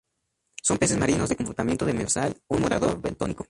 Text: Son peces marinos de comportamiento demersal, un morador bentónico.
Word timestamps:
Son 0.63 0.77
peces 0.79 0.97
marinos 0.97 1.29
de 1.29 1.35
comportamiento 1.35 1.85
demersal, 1.85 2.35
un 2.47 2.61
morador 2.63 2.99
bentónico. 2.99 3.39